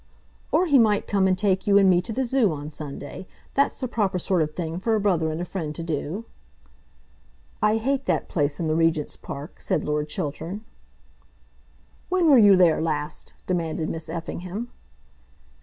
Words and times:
"Or 0.51 0.65
he 0.65 0.79
might 0.79 1.05
come 1.07 1.27
and 1.27 1.37
take 1.37 1.67
you 1.67 1.77
and 1.77 1.87
me 1.87 2.01
to 2.01 2.11
the 2.11 2.25
Zoo 2.25 2.51
on 2.53 2.71
Sunday. 2.71 3.27
That's 3.53 3.79
the 3.79 3.87
proper 3.87 4.17
sort 4.17 4.41
of 4.41 4.55
thing 4.55 4.79
for 4.79 4.95
a 4.95 4.99
brother 4.99 5.31
and 5.31 5.39
a 5.39 5.45
friend 5.45 5.75
to 5.75 5.83
do." 5.83 6.25
"I 7.61 7.77
hate 7.77 8.05
that 8.05 8.27
place 8.27 8.59
in 8.59 8.67
the 8.67 8.73
Regent's 8.73 9.15
Park," 9.15 9.61
said 9.61 9.83
Lord 9.83 10.09
Chiltern. 10.09 10.65
"When 12.09 12.27
were 12.31 12.39
you 12.39 12.55
there 12.55 12.81
last?" 12.81 13.35
demanded 13.45 13.89
Miss 13.91 14.09
Effingham. 14.09 14.71